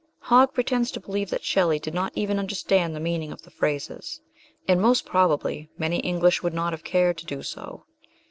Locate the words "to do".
7.19-7.43